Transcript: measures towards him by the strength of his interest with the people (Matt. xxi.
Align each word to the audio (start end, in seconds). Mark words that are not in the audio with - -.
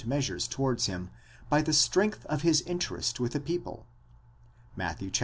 measures 0.05 0.47
towards 0.47 0.87
him 0.87 1.09
by 1.47 1.61
the 1.61 1.73
strength 1.73 2.25
of 2.25 2.41
his 2.41 2.61
interest 2.63 3.19
with 3.19 3.33
the 3.33 3.39
people 3.39 3.85
(Matt. 4.75 4.97
xxi. 4.97 5.19